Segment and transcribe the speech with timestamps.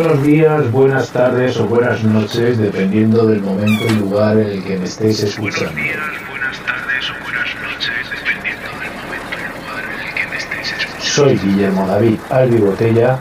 [0.00, 4.78] Buenos días, buenas tardes o buenas noches, dependiendo del momento y lugar en el que
[4.78, 5.72] me estéis escuchando.
[5.72, 10.26] Buenos días, buenas tardes o buenas noches, dependiendo del momento y lugar en el que
[10.28, 11.02] me estéis escuchando.
[11.02, 13.18] Soy Guillermo David Albi Botella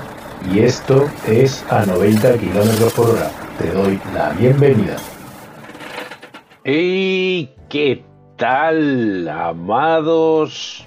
[0.54, 3.32] y esto es a 90 kilómetros por hora.
[3.58, 4.98] Te doy la bienvenida.
[6.64, 8.06] ¿Y qué
[8.38, 10.84] tal, amados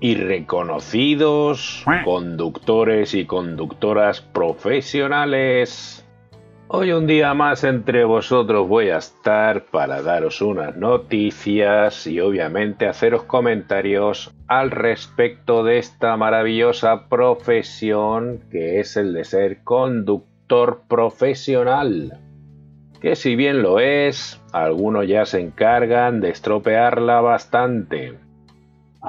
[0.00, 6.06] y reconocidos conductores y conductoras profesionales?
[6.68, 12.88] Hoy un día más entre vosotros voy a estar para daros unas noticias y obviamente
[12.88, 22.18] haceros comentarios al respecto de esta maravillosa profesión que es el de ser conductor profesional.
[23.00, 28.25] Que si bien lo es, algunos ya se encargan de estropearla bastante.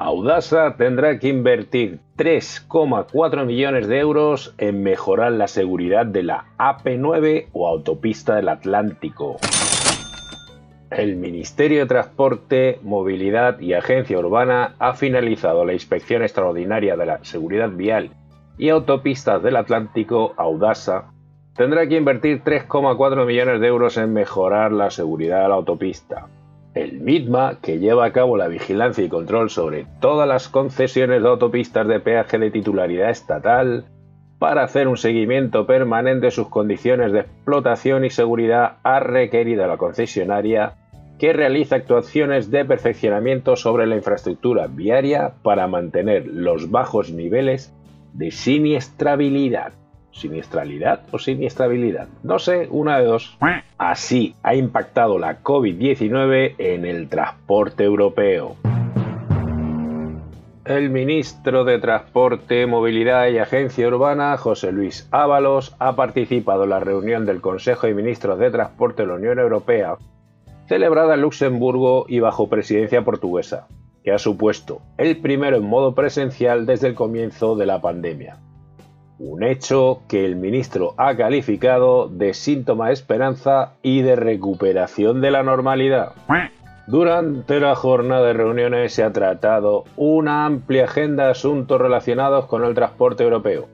[0.00, 7.48] Audasa tendrá que invertir 3,4 millones de euros en mejorar la seguridad de la AP9
[7.52, 9.38] o autopista del Atlántico.
[10.92, 17.24] El Ministerio de Transporte, Movilidad y Agencia Urbana ha finalizado la inspección extraordinaria de la
[17.24, 18.10] seguridad vial
[18.56, 21.10] y autopistas del Atlántico, Audasa,
[21.56, 26.28] tendrá que invertir 3,4 millones de euros en mejorar la seguridad de la autopista.
[26.78, 31.28] El MITMA, que lleva a cabo la vigilancia y control sobre todas las concesiones de
[31.28, 33.86] autopistas de peaje de titularidad estatal,
[34.38, 39.66] para hacer un seguimiento permanente de sus condiciones de explotación y seguridad, ha requerido a
[39.66, 40.76] la concesionaria
[41.18, 47.74] que realice actuaciones de perfeccionamiento sobre la infraestructura viaria para mantener los bajos niveles
[48.12, 49.72] de siniestrabilidad
[50.18, 52.08] siniestralidad o siniestrabilidad.
[52.22, 53.38] No sé, una de dos.
[53.78, 58.56] Así ha impactado la COVID-19 en el transporte europeo.
[60.64, 66.80] El ministro de Transporte, Movilidad y Agencia Urbana, José Luis Ábalos, ha participado en la
[66.80, 69.96] reunión del Consejo de Ministros de Transporte de la Unión Europea,
[70.66, 73.66] celebrada en Luxemburgo y bajo presidencia portuguesa,
[74.04, 78.36] que ha supuesto el primero en modo presencial desde el comienzo de la pandemia
[79.18, 85.30] un hecho que el ministro ha calificado de síntoma de esperanza y de recuperación de
[85.30, 86.12] la normalidad.
[86.86, 92.64] Durante la jornada de reuniones se ha tratado una amplia agenda de asuntos relacionados con
[92.64, 93.68] el transporte europeo.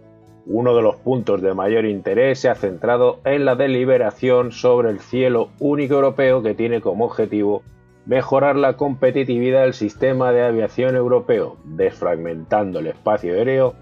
[0.46, 4.98] Uno de los puntos de mayor interés se ha centrado en la deliberación sobre el
[4.98, 7.62] cielo único europeo que tiene como objetivo
[8.04, 13.74] mejorar la competitividad del sistema de aviación europeo, desfragmentando el espacio aéreo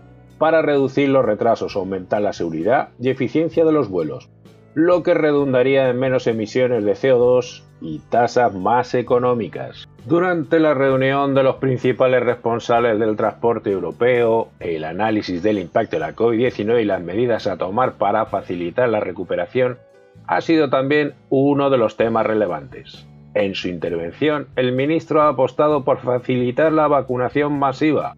[0.42, 4.28] para reducir los retrasos, aumentar la seguridad y eficiencia de los vuelos,
[4.74, 9.88] lo que redundaría en menos emisiones de CO2 y tasas más económicas.
[10.04, 16.00] Durante la reunión de los principales responsables del transporte europeo, el análisis del impacto de
[16.00, 19.78] la COVID-19 y las medidas a tomar para facilitar la recuperación
[20.26, 23.06] ha sido también uno de los temas relevantes.
[23.34, 28.16] En su intervención, el ministro ha apostado por facilitar la vacunación masiva,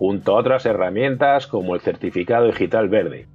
[0.00, 3.26] junto a otras herramientas como el certificado digital verde,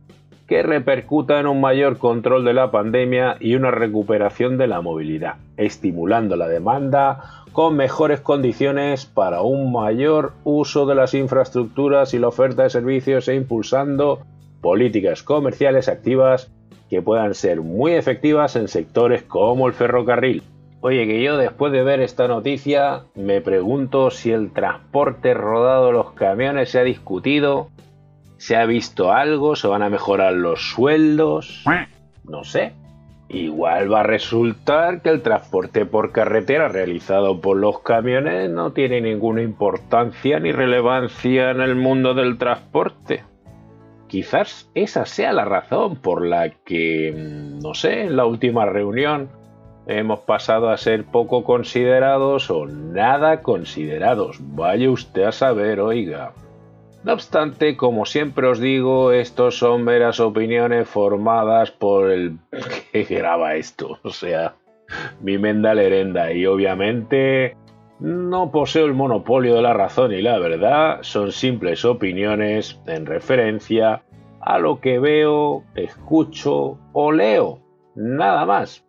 [0.47, 5.35] que repercuta en un mayor control de la pandemia y una recuperación de la movilidad,
[5.57, 12.29] estimulando la demanda con mejores condiciones para un mayor uso de las infraestructuras y la
[12.29, 14.21] oferta de servicios e impulsando
[14.59, 16.51] políticas comerciales activas
[16.89, 20.41] que puedan ser muy efectivas en sectores como el ferrocarril,
[20.87, 25.93] Oye, que yo después de ver esta noticia me pregunto si el transporte rodado de
[25.93, 27.69] los camiones se ha discutido,
[28.37, 31.65] se ha visto algo, se van a mejorar los sueldos,
[32.23, 32.73] no sé.
[33.29, 39.01] Igual va a resultar que el transporte por carretera realizado por los camiones no tiene
[39.01, 43.23] ninguna importancia ni relevancia en el mundo del transporte.
[44.05, 47.11] Quizás esa sea la razón por la que,
[47.59, 49.29] no sé, en la última reunión
[49.87, 54.37] hemos pasado a ser poco considerados o nada considerados.
[54.39, 56.33] Vaya usted a saber, oiga.
[57.03, 62.39] No obstante, como siempre os digo, estos son meras opiniones formadas por el
[62.91, 64.55] que graba esto, o sea,
[65.21, 67.55] mi menda lerenda, y obviamente
[67.99, 74.01] no poseo el monopolio de la razón y la verdad, son simples opiniones en referencia
[74.41, 77.59] a lo que veo, escucho o leo,
[77.95, 78.84] nada más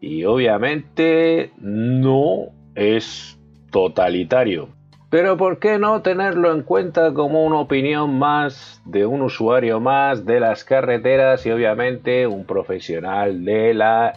[0.00, 3.38] y obviamente no es
[3.70, 4.68] totalitario.
[5.10, 10.26] Pero ¿por qué no tenerlo en cuenta como una opinión más de un usuario más
[10.26, 14.12] de las carreteras y obviamente un profesional de la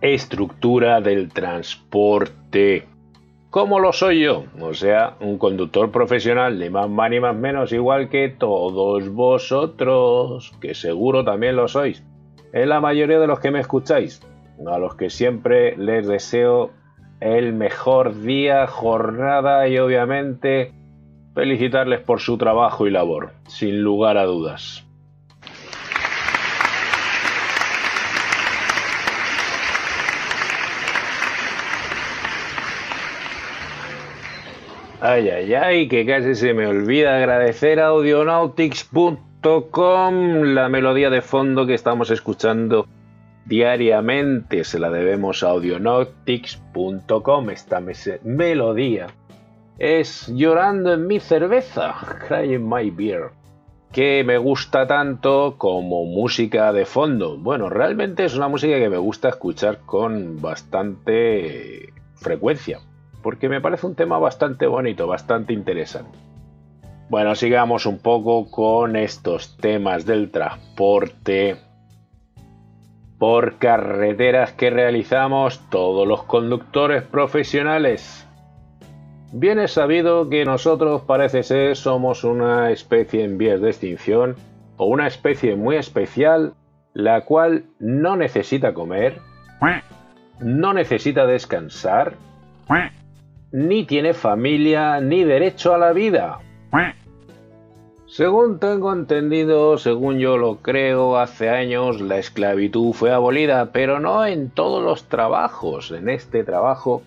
[0.00, 2.86] estructura del transporte?
[3.50, 7.72] Como lo soy yo, o sea, un conductor profesional, ni más más ni más menos,
[7.72, 12.04] igual que todos vosotros, que seguro también lo sois.
[12.52, 14.20] en la mayoría de los que me escucháis,
[14.66, 16.70] a los que siempre les deseo
[17.20, 20.72] el mejor día, jornada y obviamente
[21.34, 24.84] felicitarles por su trabajo y labor, sin lugar a dudas.
[35.00, 41.66] Ay, ay, ay, que casi se me olvida agradecer a audionautics.com la melodía de fondo
[41.66, 42.88] que estamos escuchando
[43.48, 44.64] diariamente.
[44.64, 47.82] Se la debemos a audionautics.com, esta
[48.22, 49.08] melodía.
[49.78, 51.94] Es Llorando en mi cerveza,
[52.28, 53.30] Crying My Beer,
[53.92, 57.38] que me gusta tanto como música de fondo.
[57.38, 62.80] Bueno, realmente es una música que me gusta escuchar con bastante frecuencia
[63.22, 66.18] porque me parece un tema bastante bonito, bastante interesante.
[67.10, 71.56] Bueno, sigamos un poco con estos temas del transporte
[73.18, 78.26] por carreteras que realizamos todos los conductores profesionales.
[79.32, 84.36] Bien es sabido que nosotros parece ser somos una especie en vías de extinción
[84.76, 86.54] o una especie muy especial
[86.94, 89.20] la cual no necesita comer,
[90.40, 92.14] no necesita descansar,
[93.52, 96.38] ni tiene familia ni derecho a la vida.
[98.08, 104.24] Según tengo entendido, según yo lo creo, hace años la esclavitud fue abolida, pero no
[104.24, 105.90] en todos los trabajos.
[105.90, 107.02] En este trabajo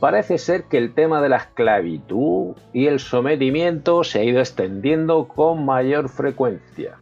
[0.00, 5.28] parece ser que el tema de la esclavitud y el sometimiento se ha ido extendiendo
[5.28, 6.98] con mayor frecuencia.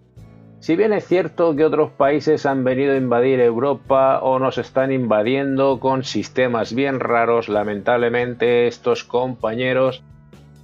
[0.60, 4.92] Si bien es cierto que otros países han venido a invadir Europa o nos están
[4.92, 10.04] invadiendo con sistemas bien raros, lamentablemente estos compañeros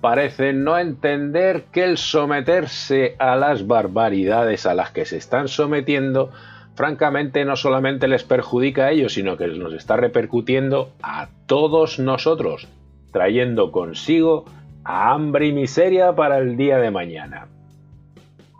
[0.00, 6.30] parecen no entender que el someterse a las barbaridades a las que se están sometiendo,
[6.74, 12.68] francamente no solamente les perjudica a ellos, sino que nos está repercutiendo a todos nosotros,
[13.12, 14.44] trayendo consigo
[14.84, 17.48] hambre y miseria para el día de mañana.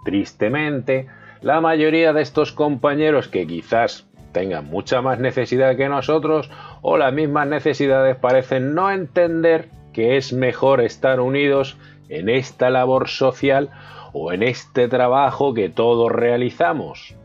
[0.04, 1.06] Tristemente,
[1.40, 6.50] la mayoría de estos compañeros que quizás tengan mucha más necesidad que nosotros
[6.82, 9.68] o las mismas necesidades parecen no entender
[9.98, 11.76] que es mejor estar unidos
[12.08, 13.70] en esta labor social
[14.12, 17.16] o en este trabajo que todos realizamos.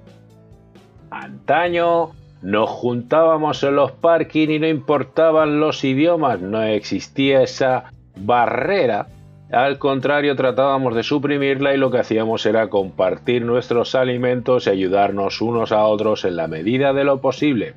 [1.12, 9.06] Antaño nos juntábamos en los parking y no importaban los idiomas, no existía esa barrera
[9.52, 15.42] al contrario, tratábamos de suprimirla y lo que hacíamos era compartir nuestros alimentos y ayudarnos
[15.42, 17.76] unos a otros en la medida de lo posible.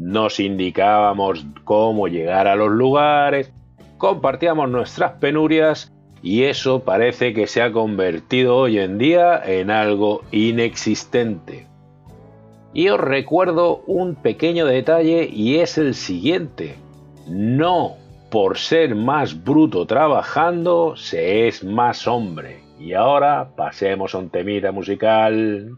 [0.00, 3.52] Nos indicábamos cómo llegar a los lugares,
[3.98, 5.92] compartíamos nuestras penurias
[6.22, 11.66] y eso parece que se ha convertido hoy en día en algo inexistente.
[12.72, 16.76] Y os recuerdo un pequeño detalle y es el siguiente.
[17.28, 17.96] No
[18.30, 22.62] por ser más bruto trabajando, se es más hombre.
[22.78, 25.76] Y ahora pasemos a un temita musical.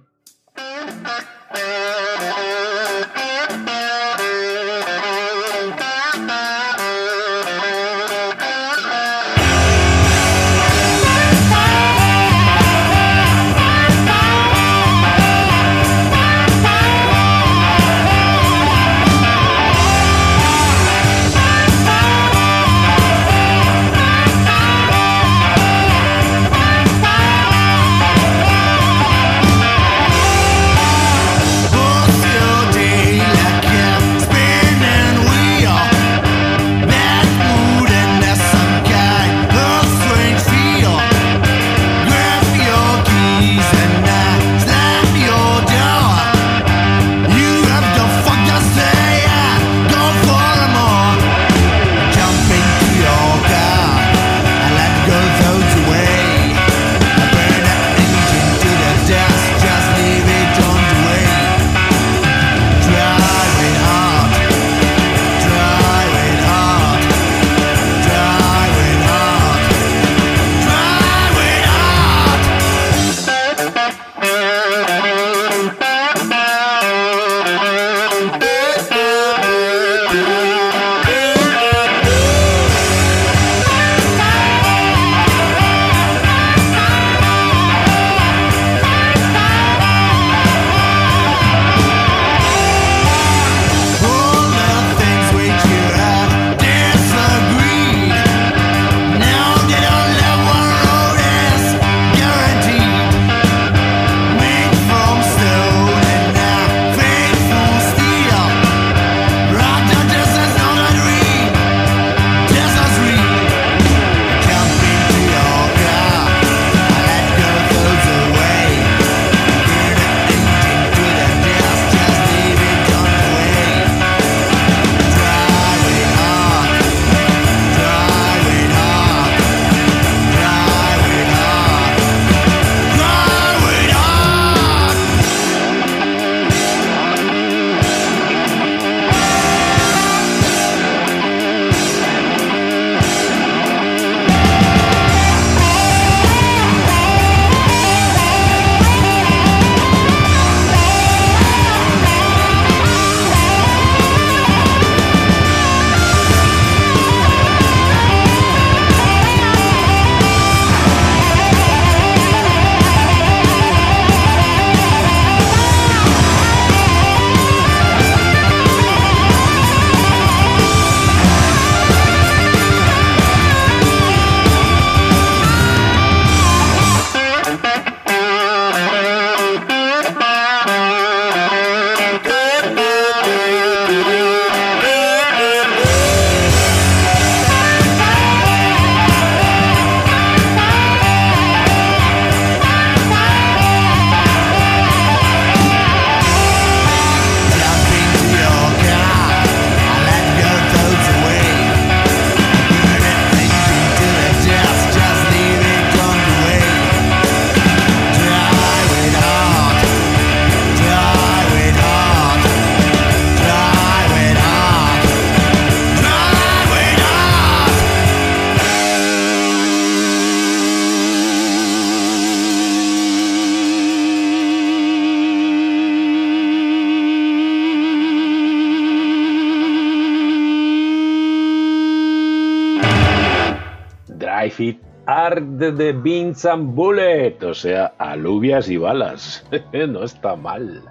[235.07, 239.47] Art de Beans and Bullet, o sea, alubias y balas.
[239.89, 240.83] no está mal.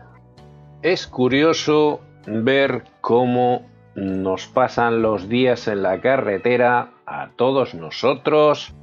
[0.81, 3.65] Es curioso ver cómo
[3.95, 8.73] nos pasan los días en la carretera a todos nosotros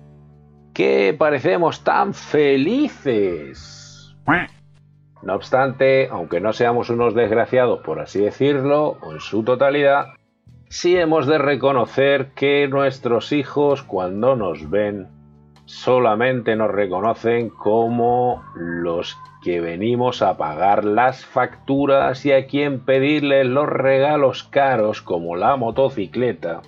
[0.74, 4.14] que parecemos tan felices.
[5.22, 10.14] No obstante, aunque no seamos unos desgraciados, por así decirlo, o en su totalidad,
[10.68, 15.08] sí hemos de reconocer que nuestros hijos cuando nos ven
[15.64, 23.46] solamente nos reconocen como los que venimos a pagar las facturas y a quien pedirles
[23.46, 26.62] los regalos caros como la motocicleta.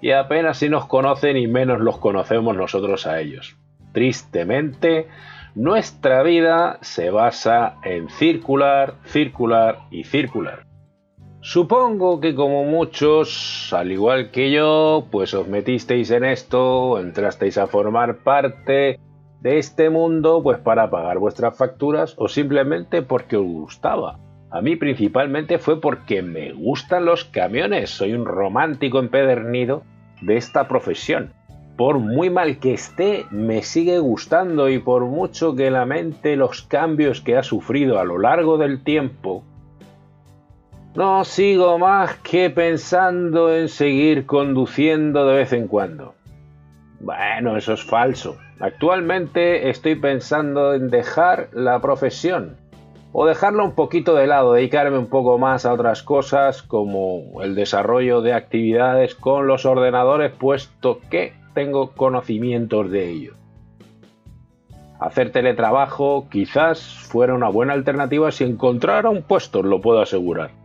[0.00, 3.56] Y apenas si nos conocen y menos los conocemos nosotros a ellos.
[3.92, 5.08] Tristemente,
[5.54, 10.63] nuestra vida se basa en circular, circular y circular.
[11.46, 17.66] Supongo que como muchos, al igual que yo, pues os metisteis en esto, entrasteis a
[17.66, 18.98] formar parte
[19.42, 24.18] de este mundo pues para pagar vuestras facturas o simplemente porque os gustaba.
[24.50, 29.82] A mí principalmente fue porque me gustan los camiones, soy un romántico empedernido
[30.22, 31.34] de esta profesión.
[31.76, 37.20] Por muy mal que esté, me sigue gustando y por mucho que lamente los cambios
[37.20, 39.44] que ha sufrido a lo largo del tiempo,
[40.94, 46.14] no sigo más que pensando en seguir conduciendo de vez en cuando.
[47.00, 48.36] Bueno, eso es falso.
[48.60, 52.56] Actualmente estoy pensando en dejar la profesión
[53.12, 57.54] o dejarla un poquito de lado, dedicarme un poco más a otras cosas como el
[57.56, 63.34] desarrollo de actividades con los ordenadores, puesto que tengo conocimientos de ello.
[65.00, 70.63] Hacer teletrabajo quizás fuera una buena alternativa si encontrara un puesto, lo puedo asegurar.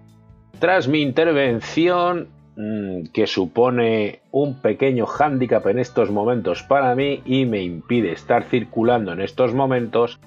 [0.58, 7.46] Tras mi intervención, mm, que supone un pequeño hándicap en estos momentos para mí y
[7.46, 10.20] me impide estar circulando en estos momentos,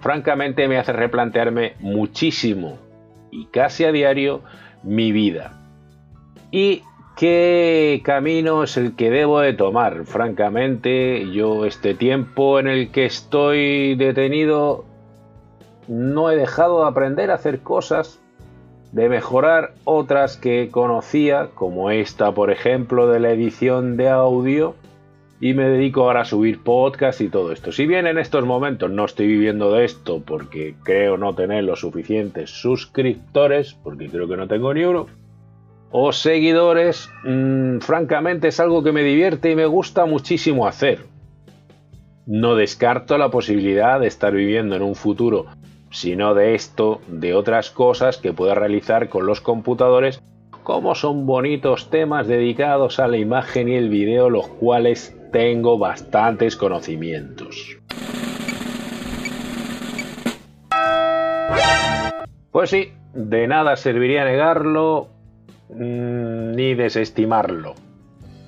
[0.00, 2.78] francamente me hace replantearme muchísimo
[3.30, 4.42] y casi a diario
[4.82, 5.58] mi vida.
[6.52, 6.82] ¿Y
[7.16, 10.04] qué camino es el que debo de tomar?
[10.04, 14.84] Francamente, yo este tiempo en el que estoy detenido
[15.88, 18.21] no he dejado de aprender a hacer cosas
[18.92, 24.74] de mejorar otras que conocía, como esta, por ejemplo, de la edición de audio,
[25.40, 27.72] y me dedico ahora a subir podcast y todo esto.
[27.72, 31.80] Si bien en estos momentos no estoy viviendo de esto porque creo no tener los
[31.80, 35.08] suficientes suscriptores, porque creo que no tengo ni uno,
[35.90, 41.00] o seguidores, mm, francamente es algo que me divierte y me gusta muchísimo hacer.
[42.24, 45.46] No descarto la posibilidad de estar viviendo en un futuro
[45.92, 50.20] sino de esto, de otras cosas que pueda realizar con los computadores,
[50.64, 56.56] como son bonitos temas dedicados a la imagen y el vídeo, los cuales tengo bastantes
[56.56, 57.78] conocimientos.
[62.50, 65.08] Pues sí, de nada serviría negarlo
[65.70, 67.74] mm, ni desestimarlo.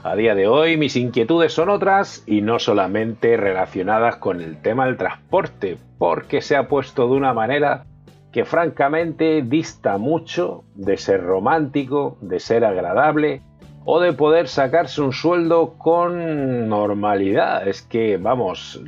[0.06, 4.84] A día de hoy mis inquietudes son otras y no solamente relacionadas con el tema
[4.84, 7.86] del transporte, porque se ha puesto de una manera
[8.30, 13.40] que francamente dista mucho de ser romántico, de ser agradable
[13.86, 17.66] o de poder sacarse un sueldo con normalidad.
[17.66, 18.82] Es que, vamos,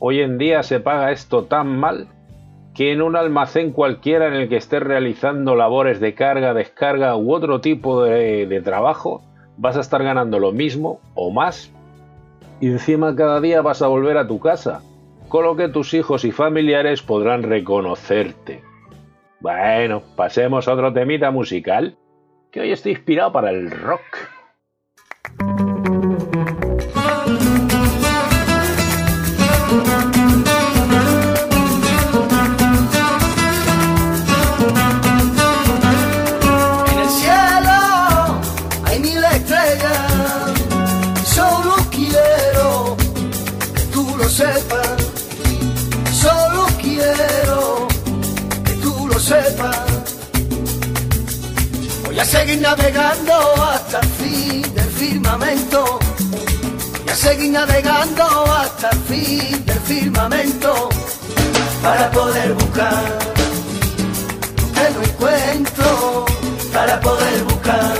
[0.00, 2.08] hoy en día se paga esto tan mal
[2.74, 7.32] que en un almacén cualquiera en el que estés realizando labores de carga, descarga u
[7.32, 9.22] otro tipo de trabajo,
[9.56, 11.72] vas a estar ganando lo mismo o más
[12.62, 14.82] y encima cada día vas a volver a tu casa,
[15.28, 18.62] con lo que tus hijos y familiares podrán reconocerte.
[19.40, 21.96] Bueno, pasemos a otro temita musical,
[22.52, 24.02] que hoy estoy inspirado para el rock.
[52.32, 55.98] Seguir navegando hasta el fin del firmamento.
[57.10, 58.24] A seguir navegando
[58.56, 60.88] hasta el fin del firmamento.
[61.82, 63.04] Para poder buscar
[64.56, 66.24] lo que no encuentro.
[66.72, 67.94] Para poder buscar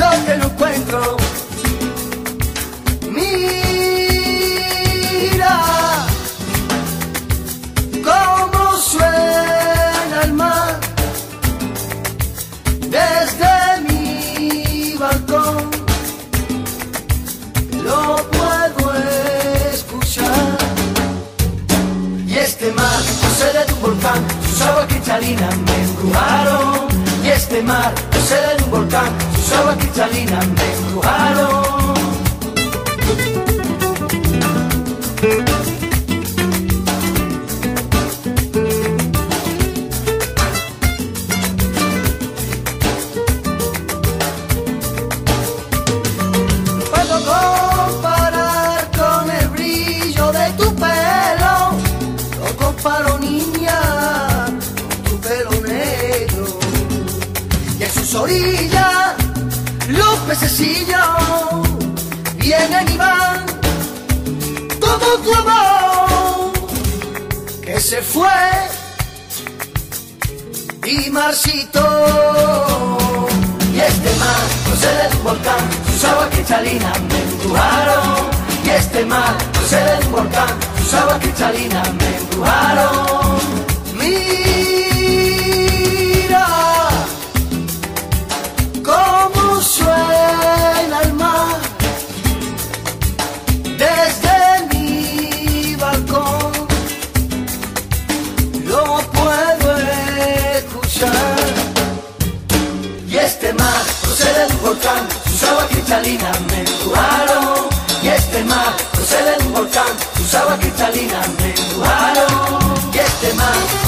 [0.00, 1.19] lo que no encuentro.
[24.00, 26.88] Volcán, sus aguas cristalinas me embrujaron.
[27.22, 31.79] Y este mar procede de un volcán, sus aguas cristalinas me embrujaron.
[58.20, 59.16] Orilla
[59.88, 61.00] los pececillos
[62.36, 63.46] vienen y van,
[64.78, 66.52] todo tu amor
[67.62, 68.28] que se fue
[70.86, 71.80] y marchito.
[73.72, 78.30] Y este mar procede de un volcán, sus aguas cristalinas me empujaron.
[78.64, 80.48] Y este mar procede de un volcán,
[80.82, 83.20] sus aguas cristalinas me empujaron.
[84.00, 84.49] suena
[105.28, 107.68] sus aguas cristalinas me empujaron.
[108.02, 112.90] Y este mar procede de un volcán, sus aguas cristalinas me empujaron.
[112.92, 113.79] Y este mar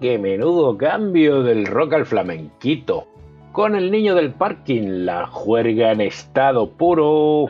[0.00, 3.06] qué menudo cambio del rock al flamenquito.
[3.52, 7.46] Con el niño del parking, la juerga en estado puro.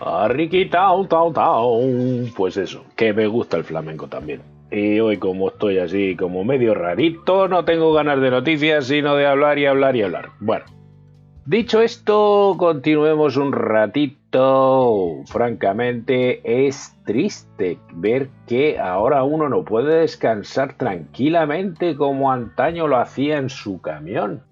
[0.00, 1.80] Arriquitao, tao, tao.
[2.36, 4.42] Pues eso, que me gusta el flamenco también.
[4.70, 9.26] Y hoy como estoy así como medio rarito, no tengo ganas de noticias, sino de
[9.26, 10.30] hablar y hablar y hablar.
[10.40, 10.64] Bueno,
[11.46, 14.23] dicho esto, continuemos un ratito.
[15.26, 23.38] Francamente, es triste ver que ahora uno no puede descansar tranquilamente como antaño lo hacía
[23.38, 24.42] en su camión.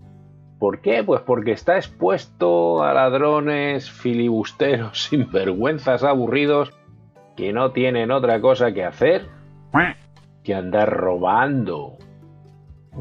[0.61, 1.03] ¿Por qué?
[1.03, 6.73] Pues porque está expuesto a ladrones, filibusteros, sinvergüenzas aburridos
[7.37, 9.27] que no tienen otra cosa que hacer
[10.45, 11.97] que andar robando.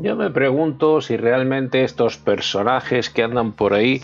[0.02, 4.02] Yo me pregunto si realmente estos personajes que andan por ahí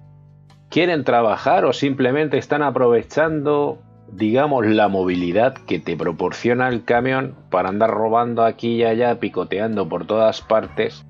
[0.78, 3.80] quieren trabajar o simplemente están aprovechando,
[4.12, 9.90] digamos, la movilidad que te proporciona el camión para andar robando aquí y allá, picoteando
[9.90, 11.04] por todas partes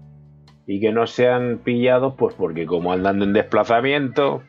[0.68, 4.42] y que no sean pillados, pues porque como andan en desplazamiento,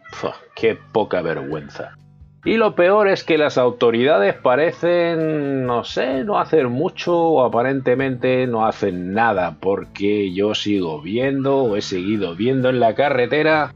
[0.54, 1.96] qué poca vergüenza.
[2.44, 8.46] Y lo peor es que las autoridades parecen, no sé, no hacer mucho o aparentemente
[8.46, 13.72] no hacen nada, porque yo sigo viendo o he seguido viendo en la carretera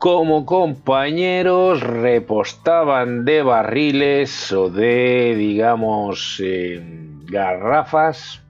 [0.00, 6.82] como compañeros repostaban de barriles o de, digamos, eh,
[7.26, 8.42] garrafas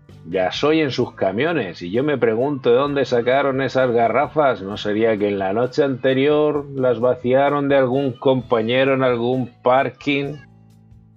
[0.52, 4.62] soy en sus camiones y yo me pregunto de dónde sacaron esas garrafas.
[4.62, 10.36] ¿No sería que en la noche anterior las vaciaron de algún compañero en algún parking?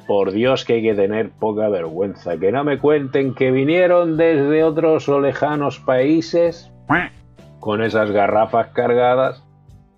[0.07, 2.37] Por Dios que hay que tener poca vergüenza.
[2.37, 6.71] Que no me cuenten que vinieron desde otros o lejanos países
[7.59, 9.43] con esas garrafas cargadas,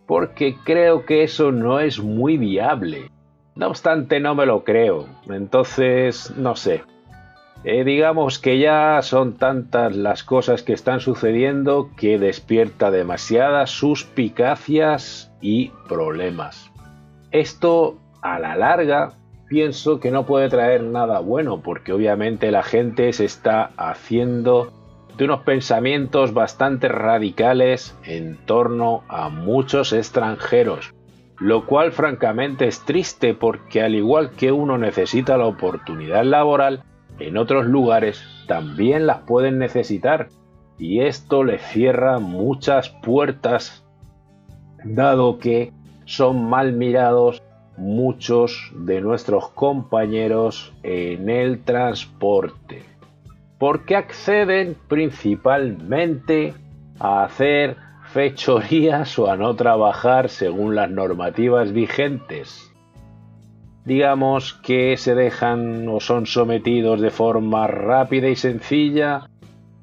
[0.06, 3.12] porque creo que eso no es muy viable.
[3.56, 5.08] No obstante, no me lo creo.
[5.30, 6.84] Entonces, no sé.
[7.64, 15.32] Eh, digamos que ya son tantas las cosas que están sucediendo que despierta demasiadas suspicacias
[15.42, 16.70] y problemas.
[17.32, 19.14] Esto a la larga
[19.48, 24.72] pienso que no puede traer nada bueno porque obviamente la gente se está haciendo
[25.18, 30.94] de unos pensamientos bastante radicales en torno a muchos extranjeros,
[31.40, 36.84] lo cual francamente es triste porque al igual que uno necesita la oportunidad laboral,
[37.20, 40.28] en otros lugares también las pueden necesitar
[40.78, 43.86] y esto les cierra muchas puertas
[44.84, 45.72] dado que
[46.06, 47.42] son mal mirados
[47.78, 52.84] muchos de nuestros compañeros en el transporte,
[53.58, 56.54] porque acceden principalmente
[57.00, 57.78] a hacer
[58.12, 62.72] fechorías o a no trabajar según las normativas vigentes.
[63.84, 69.30] Digamos que se dejan o son sometidos de forma rápida y sencilla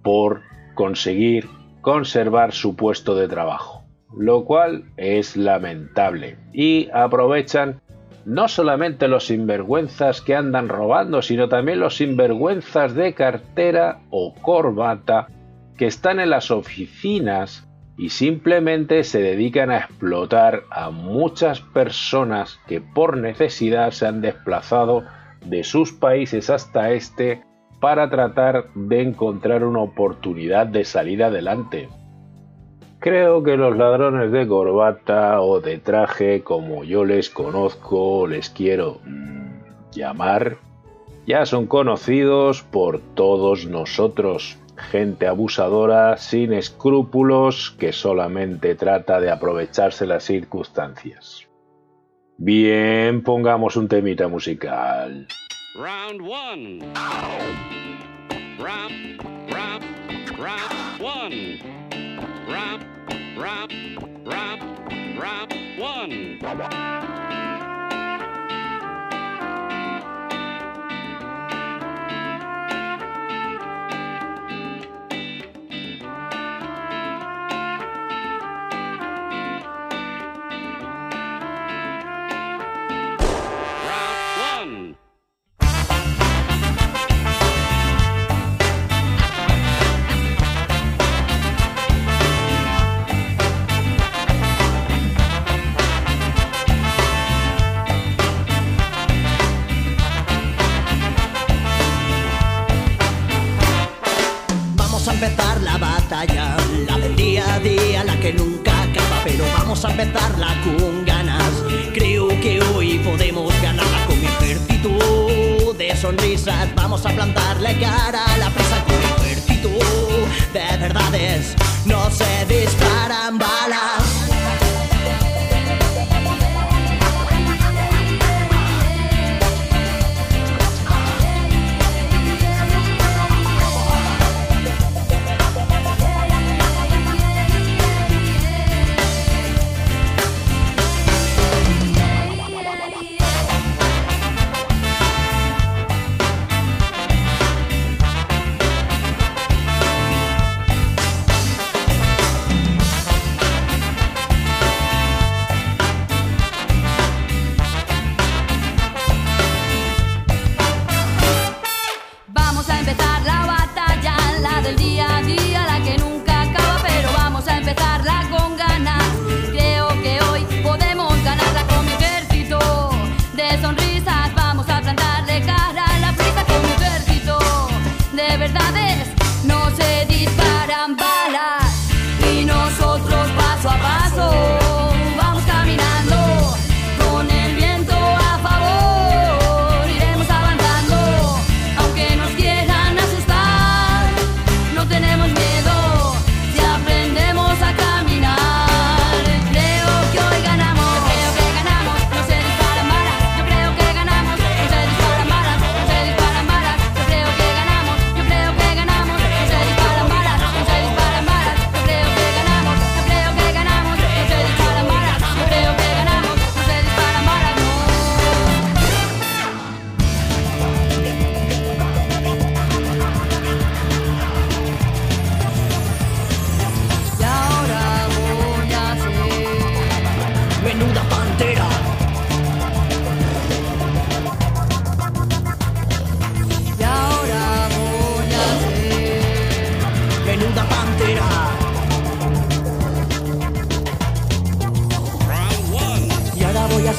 [0.03, 0.41] por
[0.75, 1.49] conseguir
[1.81, 3.85] conservar su puesto de trabajo,
[4.17, 6.37] lo cual es lamentable.
[6.53, 7.81] Y aprovechan
[8.25, 15.29] no solamente los sinvergüenzas que andan robando, sino también los sinvergüenzas de cartera o corbata
[15.77, 22.81] que están en las oficinas y simplemente se dedican a explotar a muchas personas que
[22.81, 25.05] por necesidad se han desplazado
[25.45, 27.43] de sus países hasta este
[27.81, 31.89] para tratar de encontrar una oportunidad de salir adelante.
[33.03, 39.01] Creo que los ladrones de corbata o de traje, como yo les conozco, les quiero
[39.05, 40.59] mm, llamar,
[41.27, 44.57] ya son conocidos por todos nosotros.
[44.77, 51.49] Gente abusadora, sin escrúpulos, que solamente trata de aprovecharse las circunstancias.
[52.39, 55.27] Bien, pongamos un temita musical.
[55.75, 56.79] Round one.
[58.61, 61.59] Round, round, round one.
[62.49, 62.92] Round,
[63.37, 63.73] round,
[64.27, 67.12] round, round one.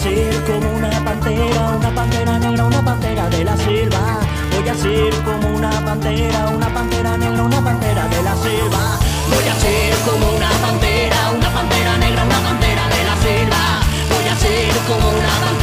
[0.04, 4.20] ser como una pantera, una pantera negra, una pantera de la selva.
[4.52, 9.00] Voy a ser como una pantera, una pantera negra, una pantera de la selva.
[9.32, 13.64] Voy a ser como una pantera, una pantera negra, una pantera de la selva.
[14.14, 15.63] Voy a ser como una pantera.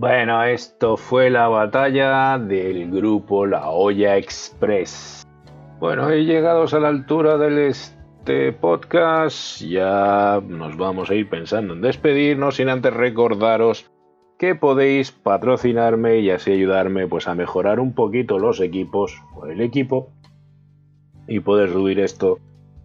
[0.00, 5.28] Bueno, esto fue la batalla del grupo La Olla Express.
[5.78, 11.74] Bueno, y llegados a la altura del este podcast, ya nos vamos a ir pensando
[11.74, 13.90] en despedirnos sin antes recordaros
[14.38, 19.60] que podéis patrocinarme y así ayudarme pues a mejorar un poquito los equipos o el
[19.60, 20.08] equipo
[21.28, 22.38] y poder subir esto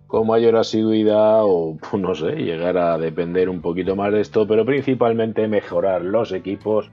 [0.08, 4.66] con mayor asiduidad o no sé, llegar a depender un poquito más de esto, pero
[4.66, 6.92] principalmente mejorar los equipos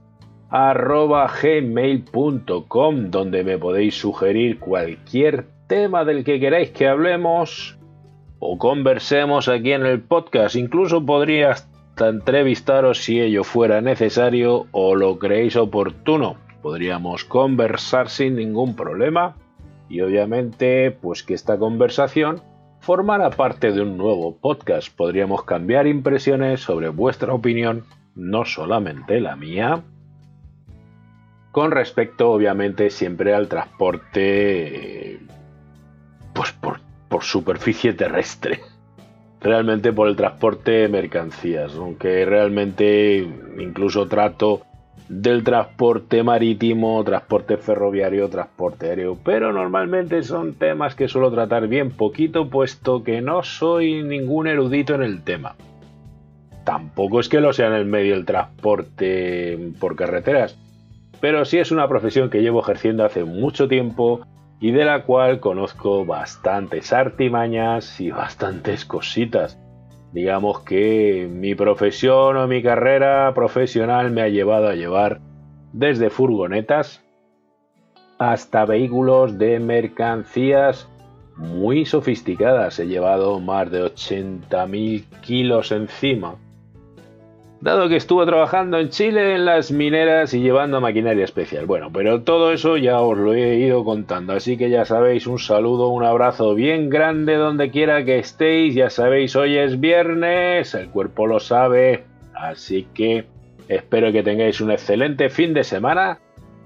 [1.41, 7.77] gmail.com donde me podéis sugerir cualquier tema del que queráis que hablemos
[8.39, 10.55] o conversemos aquí en el podcast.
[10.55, 11.55] Incluso podría
[11.99, 16.35] entrevistaros si ello fuera necesario o lo creéis oportuno.
[16.61, 19.35] Podríamos conversar sin ningún problema
[19.89, 22.41] y obviamente pues que esta conversación
[22.79, 24.95] formara parte de un nuevo podcast.
[24.95, 29.83] Podríamos cambiar impresiones sobre vuestra opinión, no solamente la mía,
[31.51, 35.19] con respecto obviamente siempre al transporte
[36.33, 38.61] pues por, por superficie terrestre
[39.41, 43.27] realmente por el transporte de mercancías, aunque realmente
[43.59, 44.66] incluso trato
[45.09, 51.91] del transporte marítimo, transporte ferroviario, transporte aéreo, pero normalmente son temas que suelo tratar bien
[51.91, 55.55] poquito puesto que no soy ningún erudito en el tema.
[56.65, 60.57] Tampoco es que lo sea en el medio del transporte por carreteras,
[61.21, 64.21] pero sí es una profesión que llevo ejerciendo hace mucho tiempo
[64.59, 69.57] y de la cual conozco bastantes artimañas y bastantes cositas.
[70.13, 75.19] Digamos que mi profesión o mi carrera profesional me ha llevado a llevar
[75.73, 77.03] desde furgonetas
[78.17, 80.89] hasta vehículos de mercancías
[81.35, 82.79] muy sofisticadas.
[82.79, 86.35] He llevado más de 80.000 kilos encima
[87.61, 91.65] dado que estuvo trabajando en Chile en las mineras y llevando maquinaria especial.
[91.65, 95.39] Bueno, pero todo eso ya os lo he ido contando, así que ya sabéis, un
[95.39, 100.89] saludo, un abrazo bien grande donde quiera que estéis, ya sabéis, hoy es viernes, el
[100.89, 103.25] cuerpo lo sabe, así que
[103.67, 106.19] espero que tengáis un excelente fin de semana.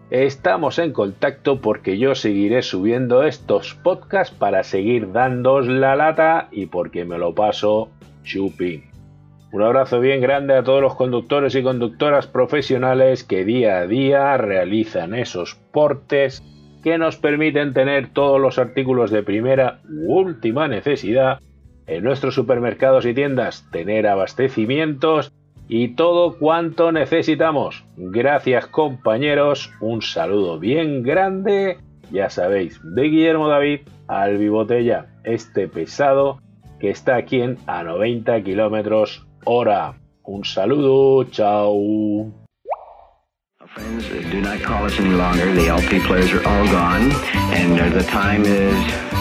[0.10, 6.66] Estamos en contacto porque yo seguiré subiendo estos podcasts para seguir dándos la lata y
[6.66, 7.90] porque me lo paso
[8.24, 8.91] chupi.
[9.52, 14.38] Un abrazo bien grande a todos los conductores y conductoras profesionales que día a día
[14.38, 16.42] realizan esos portes
[16.84, 21.40] que nos permiten tener todos los artículos de primera u última necesidad
[21.86, 25.34] en nuestros supermercados y tiendas, tener abastecimientos
[25.68, 27.84] y todo cuanto necesitamos.
[27.98, 31.78] Gracias compañeros, un saludo bien grande,
[32.10, 36.40] ya sabéis, de Guillermo David al Bibotella, este pesado
[36.80, 39.96] que está aquí en a 90 kilómetros hora.
[40.28, 42.32] Un saludo, chao.
[43.74, 45.54] Friends, do not call us any longer.
[45.54, 47.12] The LP players are all gone,
[47.56, 48.76] and uh, the time is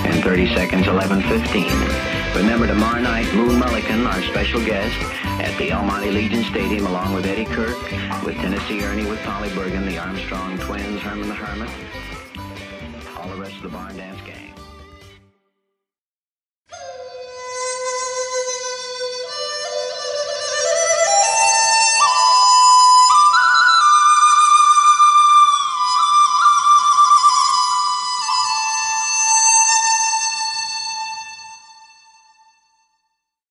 [0.04, 2.11] in 30 seconds, 11:15.
[2.35, 4.96] Remember tomorrow night, Moon Mullican, our special guest,
[5.40, 7.78] at the El Monte Legion Stadium, along with Eddie Kirk,
[8.24, 11.70] with Tennessee Ernie, with Polly Bergen, the Armstrong Twins, Herman the Hermit,
[13.16, 14.60] all the rest of the Barn Dance Gang.